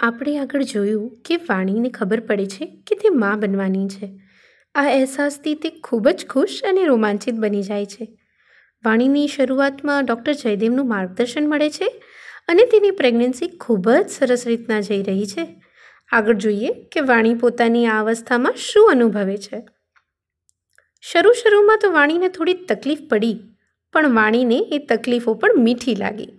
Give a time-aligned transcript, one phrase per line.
[0.00, 4.08] આપણે આગળ જોયું કે વાણીને ખબર પડે છે કે તે મા બનવાની છે.
[4.74, 8.06] આ અહેસાસથી તે ખૂબ જ ખુશ અને રોમાંચિત બની જાય છે.
[8.84, 11.88] વાણીની શરૂઆતમાં ડૉક્ટર જયદેવનું માર્ગદર્શન મળે છે
[12.48, 15.44] અને તેની પ્રેગ્નન્સી ખૂબ જ સરસ રીતના જઈ રહી છે.
[16.10, 19.62] આગળ જોઈએ કે વાણી પોતાની આ અવસ્થામાં શું અનુભવે છે.
[21.00, 23.36] શરૂ શરૂમાં તો વાણીને થોડી તકલીફ પડી,
[23.92, 26.30] પણ વાણીને એ તકલીફો પણ મીઠી લાગી.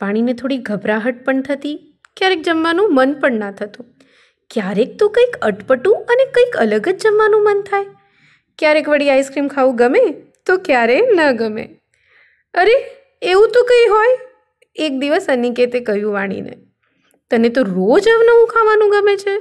[0.00, 1.87] વાણીને થોડી ગભરાહટ પણ થતી
[2.18, 3.86] ક્યારેક જમવાનું મન પણ ના થતું.
[4.50, 7.84] ક્યારેક તો કંઈક અટપટું અને કંઈક અલગ જ જમવાનું મન થાય.
[8.58, 10.00] ક્યારેક વળી આઈસ્ક્રીમ ખાવું ગમે
[10.46, 11.68] તો ક્યારે ન ગમે.
[12.54, 12.76] અરે,
[13.22, 14.16] એવું તો કંઈ હોય?
[14.76, 16.56] એક દિવસ અનિકેતે કહ્યું વાણીને,
[17.30, 19.36] તને તો રોજ અવનવું ખાવાનું ગમે છે.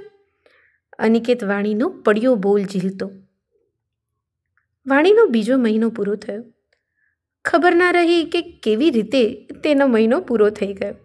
[0.99, 3.12] અનિકેત વાણીનો પડ્યો બોલ ઝીલતો.
[4.88, 6.44] વાણીનો બીજો મહિનો પૂરો થયો.
[7.46, 10.96] ખબર ના રહી કે કેવી રીતે તેનો મહિનો પૂરો થઈ ગયો.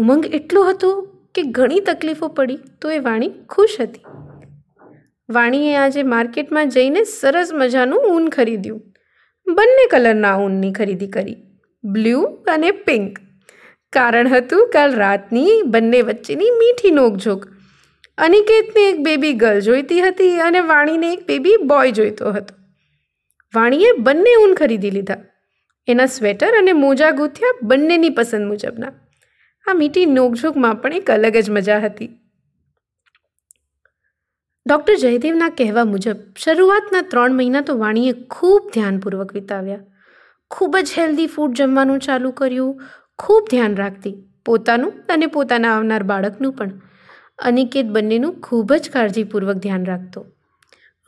[0.00, 0.88] ઉમંગ એટલો હતો
[1.34, 4.04] કે ઘણી તકલીફો પડી તો એ વાણી ખુશ હતી.
[5.28, 8.78] વાણીએ આજે માર્કેટમાં જઈને સરસ મજાનું ઊન ખરીદ્યું.
[9.46, 11.36] બંને કલરના ઊનની ખરીદી કરી,
[11.84, 12.22] બ્લુ
[12.54, 13.18] અને પિંક.
[13.92, 17.44] કારણ હતું કાલ રાતની બંને વચ્ચેની મીઠી નોકઝોક.
[18.18, 22.58] અનિકેતને એક બેબી ગર્લ જોઈતી હતી અને વાણીને એક બેબી બોય જોઈતો હતો.
[23.54, 25.20] વાણીએ બંને ઊન ખરીદી લીધા.
[25.88, 28.92] એના સ્વેટર અને મોજા ગૂંથ્યા બંનેની પસંદ મુજબના.
[29.70, 32.08] આ મીઠી નોકઝોકમાં પણ એક અલગ જ મજા હતી.
[34.66, 39.78] ડૉક્ટર જયદેવના કહેવા મુજબ, શરૂઆતના ત્રણ મહિના તો વાણીએ ખૂબ ધ્યાનપૂર્વક વિતાવ્યા.
[40.50, 42.82] ખૂબ જ હેલ્ધી ફૂડ જમવાનું ચાલુ કર્યું,
[43.18, 46.70] ખૂબ ધ્યાન રાખતી, પોતાનું અને પોતાના આવનાર બાળકનું પણ.
[47.38, 50.26] અનિકેત બંનેનું ખૂબ જ કાળજીપૂર્વક ધ્યાન રાખતો.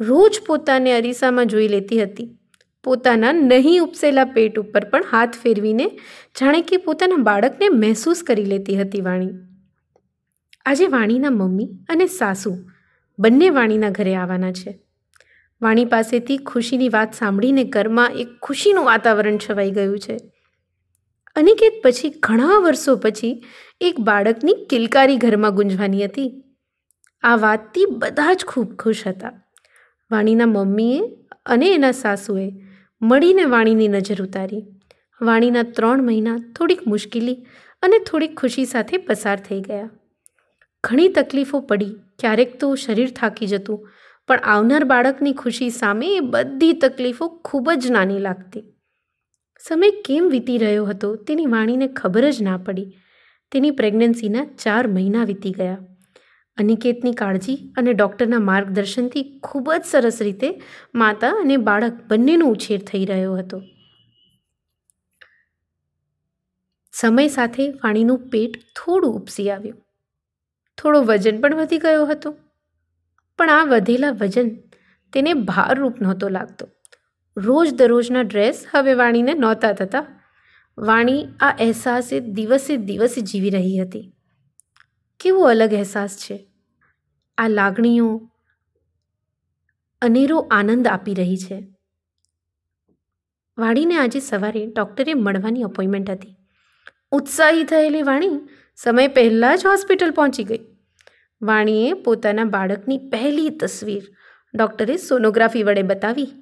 [0.00, 2.38] રોજ પોતાને અરીસામાં જોઈ લેતી હતી.
[2.84, 5.88] પોતાના નહીં ઉપસેલા પેટ ઉપર પણ હાથ ફેરવીને
[6.40, 9.28] જાણે કે પોતાના બાળકને મહેસૂસ કરી લેતી હતી વાણી.
[10.66, 12.56] આજે વાણીના મમ્મી અને સાસુ
[13.18, 14.78] બંને વાણીના ઘરે આવવાના છે.
[15.62, 20.18] વાણી પાસેથી ખુશીની વાત સાંભળીને ઘરમાં એક ખુશીનું વાતાવરણ છવાઈ ગયું છે.
[21.36, 23.44] અનિકેત પછી ઘણા વર્ષો પછી
[23.80, 26.44] એક બાળકની કિલકારી ઘરમાં ગુંજવાની હતી.
[27.22, 29.32] આ વાતથી બધા જ ખૂબ ખુશ હતા.
[30.10, 31.00] વાણીના મમ્મીએ
[31.46, 32.52] અને એના સાસુએ
[33.02, 34.66] મળીને વાણીની નજર ઉતારી.
[35.22, 37.34] વાણીના ત્રણ મહિના થોડીક મુશ્કેલી
[37.82, 39.90] અને થોડીક ખુશી સાથે પસાર થઈ ગયા.
[40.84, 43.88] ઘણી તકલીફો પડી, ક્યારેક તો શરીર થાકી જતું,
[44.28, 48.64] પણ આવનાર બાળકની ખુશી સામે એ બધી તકલીફો ખૂબ જ નાની લાગતી.
[49.58, 52.92] સમય કેમ વીતી રહ્યો હતો તેની વાણીને ખબર જ ના પડી.
[53.52, 55.78] તેની પ્રેગ્નન્સીના ચાર મહિના વીતી ગયા.
[56.58, 60.62] અનિકેતની કાળજી અને ડૉક્ટરના માર્ગદર્શનથી ખૂબ જ સરસ રીતે
[60.94, 63.62] માતા અને બાળક બંનેનો ઉછેર થઈ રહ્યો હતો.
[66.92, 69.82] સમય સાથે વાણીનું પેટ થોડું ઉપસી આવ્યું.
[70.78, 72.36] થોડો વજન પણ વધી ગયો હતો.
[73.38, 74.56] પણ આ વધેલા વજન
[75.12, 76.68] તેને ભારરૂપ નહોતો લાગતો.
[77.36, 80.06] રોજ દરરોજના ડ્રેસ હવે વાણીને નહોતા થતા.
[80.78, 84.12] વાણી આ અહેસાસે દિવસે દિવસે જીવી રહી હતી.
[85.22, 86.46] કેવો અલગ અહેસાસ છે?
[87.38, 88.30] આ લાગણીઓ
[90.02, 91.58] અનેરો આનંદ આપી રહી છે.
[93.58, 96.36] વાણીને આજે સવારે ડૉક્ટરે મળવાની અપોઇન્ટમેન્ટ હતી.
[97.12, 98.28] ઉત્સાહી થયેલી વાણી
[98.76, 100.58] સમય પહેલાં જ હોસ્પિટલ પહોંચી ગઈ.
[101.42, 104.02] વાણીએ પોતાના બાળકની પહેલી તસવીર
[104.54, 106.32] ડૉક્ટરે સોનોગ્રાફી વડે બતાવી.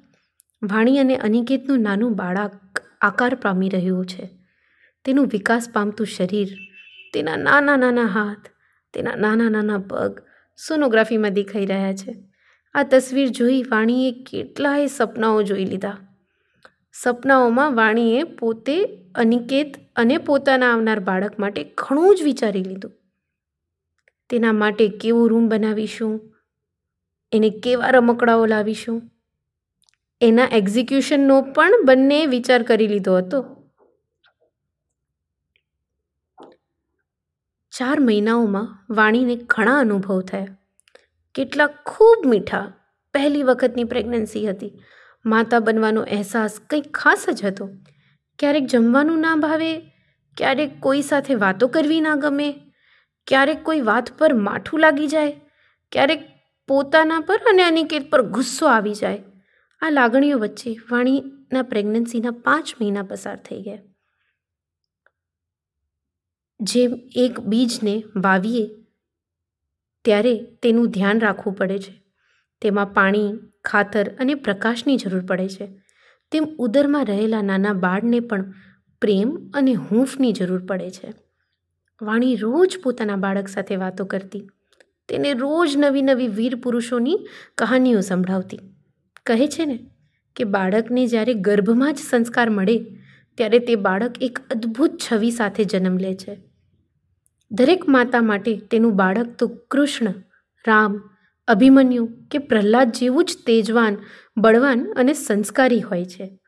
[0.63, 4.29] વાણી અને અનિકેતનું નાનું બાળક આકાર પામી રહ્યું છે.
[5.05, 6.47] તેનું વિકાસ પામતું શરીર,
[7.13, 8.60] તેના નાના નાના હાથ
[8.93, 10.19] તેના નાના નાના પગ
[10.67, 12.15] સોનોગ્રાફીમાં દેખાઈ રહ્યા છે.
[12.73, 15.97] આ તસવીર જોઈ વાણીએ કેટલાય સપનાઓ જોઈ લીધા.
[16.93, 18.85] સપનાઓમાં વાણીએ પોતે,
[19.15, 22.91] અનિકેત અને પોતાના આવનાર બાળક માટે ઘણું જ વિચારી લીધું.
[24.29, 26.35] તેના માટે કેવો રૂમ બનાવીશું?
[27.31, 29.11] એને કેવા રમકડાઓ લાવીશું?
[30.21, 33.60] એના એક્ઝિક્યુશનનો પણ બંને વિચાર કરી લીધો હતો.
[37.81, 40.57] ચાર મહિનાઓમાં વાણીને ઘણા અનુભવ થયા.
[41.35, 42.73] કેટલાક ખૂબ મીઠા.
[43.13, 44.71] પહેલી વખતની પ્રેગ્નન્સી હતી.
[45.25, 47.69] માતા બનવાનો અહેસાસ કંઈક ખાસ જ હતો.
[48.39, 49.79] ક્યારેક જમવાનું ના ભાવે,
[50.37, 52.53] ક્યારેક કોઈ સાથે વાતો કરવી ના ગમે,
[53.27, 55.41] ક્યારેક કોઈ વાત પર માઠું લાગી જાય,
[55.91, 56.29] ક્યારેક
[56.67, 59.23] પોતાના પર અને અનિકેત પર ગુસ્સો આવી જાય.
[59.81, 63.77] આ લાગણીઓ વચ્ચે વાણીના પ્રેગ્નન્સીના પાંચ મહિના પસાર થઈ ગયા.
[66.61, 68.65] જેમ એક બીજને વાવીએ,
[70.05, 71.93] ત્યારે તેનું ધ્યાન રાખવું પડે છે.
[72.61, 73.31] તેમાં પાણી,
[73.65, 75.67] ખાતર અને પ્રકાશની જરૂર પડે છે.
[76.31, 78.53] તેમ ઉદરમાં રહેલા નાના બાળને પણ
[79.01, 81.13] પ્રેમ અને હૂંફની જરૂર પડે છે.
[82.01, 84.49] વાણી રોજ પોતાના બાળક સાથે વાતો કરતી,
[85.09, 87.17] તેને રોજ નવી નવી વીર પુરુષોની
[87.57, 88.59] કહાનીઓ સંભળાવતી.
[89.25, 89.79] કહે છે ને
[90.35, 92.77] કે બાળકને જ્યારે ગર્ભમાં જ સંસ્કાર મળે,
[93.37, 96.50] ત્યારે તે બાળક એક અદ્ભુત છવી સાથે જન્મ લે છે.
[97.51, 100.13] દરેક માતા માટે તેનું બાળક તો કૃષ્ણ,
[100.67, 101.09] રામ,
[101.47, 103.97] અભિમન્યુ કે પ્રહલાદ જેવું જ તેજવાન,
[104.37, 106.39] બળવાન અને સંસ્કારી હોય છે.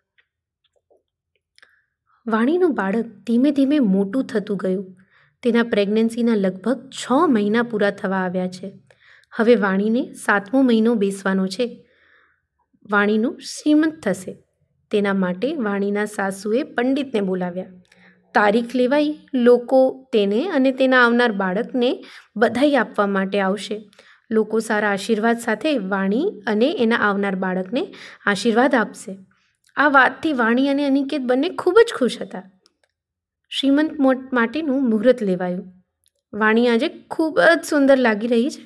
[2.27, 4.95] વાણીનું બાળક ધીમે ધીમે મોટું થતું ગયું.
[5.43, 8.79] તેના પ્રેગ્નન્સીના લગભગ છ મહિના પૂરા થવા આવ્યા છે.
[9.35, 11.89] હવે વાણીને સાતમો મહિનો બેસવાનો છે.
[12.91, 14.43] વાણીનું શ્રીમંત થશે.
[14.91, 17.65] તેના માટે વાણીના સાસુએ પંડિતને બોલાવ્યા.
[18.35, 22.03] તારીખ લેવાઈ, લોકો તેને અને તેના આવનાર બાળકને
[22.35, 23.77] બધાઈ આપવા માટે આવશે.
[24.31, 27.83] લોકો સારા આશીર્વાદ સાથે વાણી અને એના આવનાર બાળકને
[28.25, 29.17] આશીર્વાદ આપશે.
[29.77, 32.43] આ વાતથી વાણી અને અનિકેત બંને ખૂબ જ ખુશ હતા.
[33.51, 33.91] શ્રીમંત
[34.33, 35.65] માટેનું મુહૂર્ત લેવાયું.
[36.33, 38.61] વાણી આજે ખૂબ જ સુંદર લાગી રહી છે.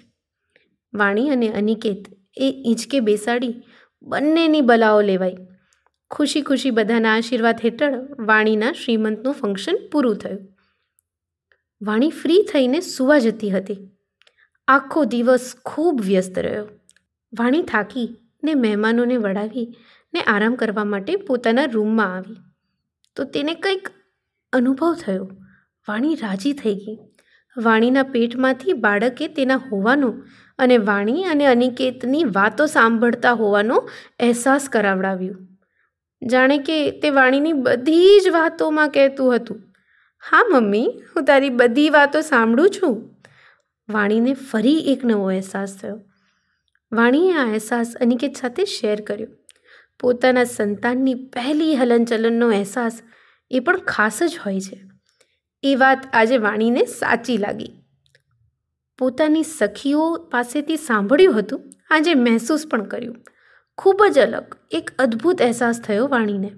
[0.93, 3.53] વાણી અને અનિકેત એ હિંચકે બેસાડી
[4.01, 5.37] બંનેની બલાઓ લેવાઈ.
[6.11, 10.39] ખુશી ખુશી બધાના આશીર્વાદ હેઠળ વાણીના શ્રીમંતનું ફંક્શન પૂરું થયું.
[11.81, 13.89] વાણી ફ્રી થઈને સુવા જતી હતી.
[14.67, 16.67] આખો દિવસ ખૂબ વ્યસ્ત રહ્યો.
[17.39, 19.77] વાણી થાકી ને મહેમાનોને વળાવી
[20.13, 22.35] ને આરામ કરવા માટે પોતાના રૂમમાં આવી.
[23.15, 23.89] તો તેને કંઈક
[24.53, 25.29] અનુભવ થયો.
[25.87, 26.97] વાણી રાજી થઈ ગઈ.
[27.57, 30.13] વાણીના પેટમાંથી બાળકે તેના હોવાનો
[30.59, 33.75] અને વાણી અને અનિકેતની વાતો સાંભળતા હોવાનો
[34.19, 35.56] અહેસાસ કરાવડાવ્યું.
[36.23, 39.63] જાણે કે તે વાણીની બધી જ વાતોમાં કહેતું હતું.
[40.31, 43.15] હા, મમ્મી, હું તારી બધી વાતો સાંભળું છું.
[43.89, 45.99] વાણીને ફરી એક નવો અહેસાસ થયો.
[46.91, 49.27] વાણીએ આ અહેસાસ અનિકેત સાથે શેર કર્યો.
[49.99, 53.01] પોતાના સંતાનની પહેલી હલનચલનનો અહેસાસ
[53.51, 54.81] એ પણ ખાસ જ હોય છે.
[55.63, 57.71] એ વાત આજે વાણીને સાચી લાગી.
[58.99, 63.15] પોતાની સખીઓ પાસેથી સાંભળ્યું હતું, આજે મહેસૂસ પણ કર્યું.
[63.77, 66.51] ખૂબ જ અલગ, એક અદ્ભુત અહેસાસ થયો વાણીને.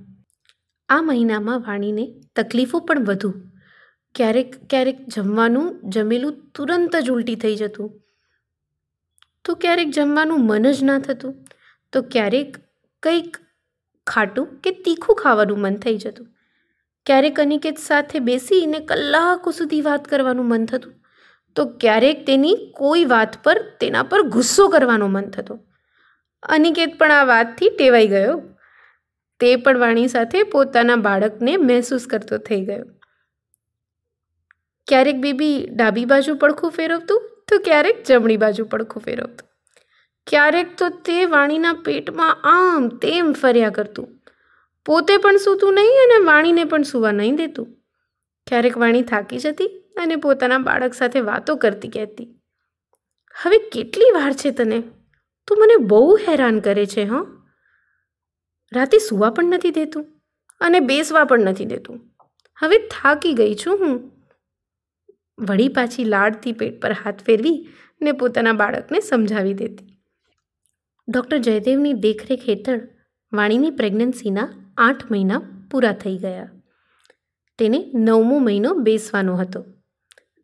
[0.89, 3.33] આ મહિનામાં વાણીને તકલીફો પણ વધુ.
[4.15, 8.01] ક્યારેક ક્યારેક જમવાનું જમેલું તુરંત જ ઉલટી થઈ જતું.
[9.45, 11.45] તો ક્યારેક જમવાનું મન જ ના થતું.
[11.93, 12.57] તો ક્યારેક
[13.03, 13.37] કંઈક
[14.07, 16.27] ખાટું કે તીખું ખાવાનું મન થઈ જતું.
[17.05, 20.93] ક્યારેક અનિકેત સાથે બેસીને કલાકો સુધી વાત કરવાનું મન થતું.
[21.55, 25.59] તો ક્યારેક તેની કોઈ વાત પર, તેના પર ગુસ્સો કરવાનો મન થતો.
[26.43, 28.41] અનિકેત પણ આ વાતથી ટેવાઈ ગયો.
[29.39, 32.85] તે પણ વાણી સાથે પોતાના બાળકને મહેસૂસ કરતો થઈ ગયો.
[34.87, 39.49] ક્યારેક બેબી ડાબી બાજુ પડખું ફેરવતું, તો ક્યારેક જમણી બાજુ પડખું ફેરવતું.
[40.27, 44.07] ક્યારેક તો તે વાણીના પેટમાં આમ તેમ ફર્યા કરતું.
[44.85, 47.67] પોતે પણ સૂતું નહીં અને વાણીને પણ સૂવા નહીં દેતું.
[48.47, 52.41] ક્યારેક વાણી થાકી જતી અને પોતાના બાળક સાથે વાતો કરતી કહેતી.
[53.43, 54.83] હવે કેટલી વાર છે તને?
[55.49, 57.25] તું મને બહુ હેરાન કરે છે, હં?
[58.73, 60.05] રાતે સૂવા પણ નથી દેતું
[60.61, 61.99] અને બેસવા પણ નથી દેતું.
[62.59, 64.11] હવે થાકી ગઈ છું હું.
[65.39, 67.69] વળી પાછી લાડથી પેટ પર હાથ ફેરવી
[68.01, 70.01] ને પોતાના બાળકને સમજાવી દેતી.
[71.09, 72.81] ડૉક્ટર જયદેવની દેખરેખ હેઠળ
[73.33, 75.41] વાણીની પ્રેગ્નન્સીના આઠ મહિના
[75.71, 76.51] પૂરા થઈ ગયા.
[77.59, 79.65] તેને નવમો મહિનો બેસવાનો હતો.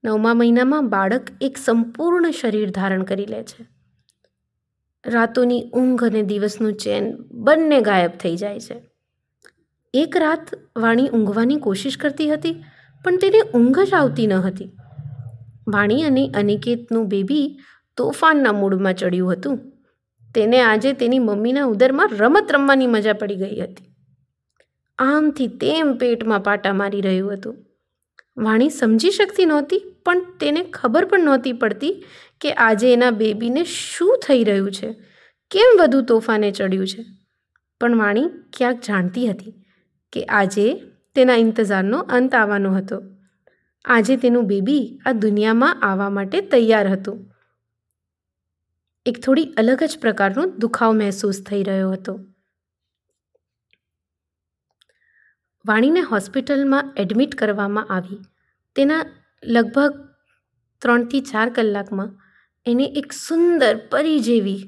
[0.04, 3.75] નવમા મહિનામાં બાળક એક સંપૂર્ણ શરીર ધારણ કરી લે છે.
[5.06, 8.82] રાતોની ઊંઘ અને દિવસનું ચેન બંને ગાયબ થઈ જાય છે.
[9.94, 12.64] એક રાત વાણી ઊંઘવાની કોશિશ કરતી હતી,
[13.04, 14.72] પણ તેને ઊંઘ જ આવતી ન હતી.
[15.68, 17.58] વાણી અને અનિકેતનું બેબી
[17.98, 19.72] તોફાનના મૂડમાં ચડ્યું હતું.
[20.36, 23.96] તેને આજે તેની મમ્મીના ઉદરમાં રમત રમવાની મજા પડી ગઈ હતી.
[24.98, 27.65] આમથી તેમ પેટમાં પાટા મારી રહ્યું હતું.
[28.38, 32.06] વાણી સમજી શકતી નહોતી, પણ તેને ખબર પણ નહોતી પડતી
[32.42, 34.94] કે આજે એના બેબીને શું થઈ રહ્યું છે?
[35.52, 37.06] કેમ વધુ તોફાને ચડ્યું છે?
[37.82, 39.54] પણ વાણી ક્યાંક જાણતી હતી
[40.14, 40.74] કે આજે
[41.16, 43.02] તેના ઇંતજારનો અંત આવવાનો હતો.
[43.86, 47.32] આજે તેનું બેબી આ દુનિયામાં આવવા માટે તૈયાર હતું.
[49.06, 52.20] એક થોડી અલગ જ પ્રકારનો દુખાવ મહેસૂસ થઈ રહ્યો હતો.
[55.68, 58.20] વાણીને હોસ્પિટલમાં એડમિટ કરવામાં આવી.
[58.76, 59.04] તેના
[59.44, 59.94] લગભગ
[60.82, 62.12] ત્રણથી ચાર કલાકમાં
[62.66, 64.60] એને એક સુંદર પરી જેવી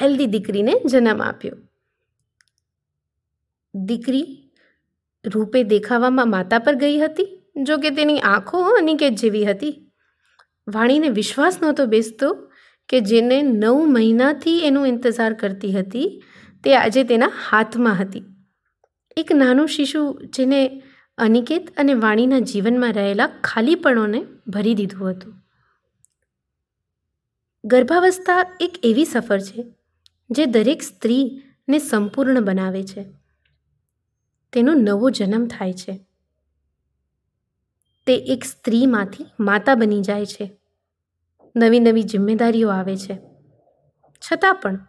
[0.00, 1.56] હેલ્ધી દીકરીને જન્મ આપ્યો.
[3.74, 4.24] દીકરી
[5.24, 7.28] રૂપે દેખાવામાં માતા પર ગઈ હતી,
[7.62, 9.74] જો કે તેની આંખો અનિકેત જેવી હતી.
[10.68, 12.28] વાણીને વિશ્વાસ નહોતો બેસતો
[12.88, 16.08] કે જેને નવ મહિનાથી એનું ઇંતજાર કરતી હતી,
[16.64, 18.24] તે આજે તેના હાથમાં હતી.
[19.16, 20.82] એક નાનું શિશુ જેને
[21.18, 25.34] અનિકેત અને વાણીના જીવનમાં રહેલા ખાલીપણોને ભરી દીધું હતું.
[27.64, 29.64] ગર્ભાવસ્થા એક એવી સફર છે,
[30.30, 33.04] જે દરેક સ્ત્રીને સંપૂર્ણ બનાવે છે.
[34.52, 36.06] તેનો નવો જન્મ થાય છે.
[38.06, 40.56] તે એક સ્ત્રીમાંથી માતા બની જાય છે.
[41.56, 43.18] નવી નવી જિમ્મેદારીઓ આવે છે.
[44.18, 44.86] છતાં પણ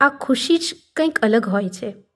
[0.00, 2.11] આ ખુશી જ કંઈક અલગ હોય છે.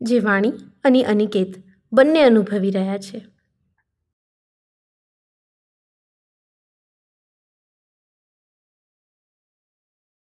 [0.00, 0.52] જે વાણી
[0.84, 1.52] અને અનિકેત
[1.92, 3.18] બંને અનુભવી રહ્યા છે.